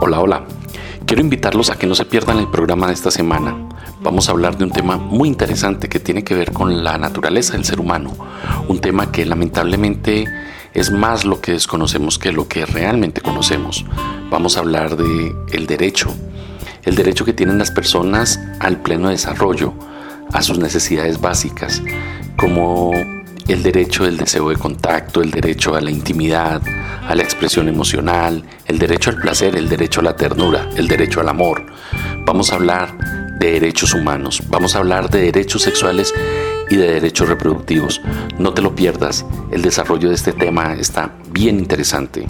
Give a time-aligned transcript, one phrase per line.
[0.00, 0.44] Hola, hola.
[1.06, 3.56] Quiero invitarlos a que no se pierdan el programa de esta semana.
[4.02, 7.52] Vamos a hablar de un tema muy interesante que tiene que ver con la naturaleza
[7.52, 8.12] del ser humano.
[8.68, 10.24] Un tema que lamentablemente
[10.74, 13.84] es más lo que desconocemos que lo que realmente conocemos.
[14.30, 16.12] Vamos a hablar de el derecho.
[16.82, 19.72] El derecho que tienen las personas al pleno desarrollo,
[20.32, 21.82] a sus necesidades básicas,
[22.36, 22.92] como
[23.48, 26.60] el derecho del deseo de contacto, el derecho a la intimidad,
[27.08, 31.20] a la expresión emocional, el derecho al placer, el derecho a la ternura, el derecho
[31.20, 31.64] al amor.
[32.24, 36.12] Vamos a hablar de derechos humanos, vamos a hablar de derechos sexuales
[36.68, 38.00] y de derechos reproductivos.
[38.38, 42.26] No te lo pierdas, el desarrollo de este tema está bien interesante.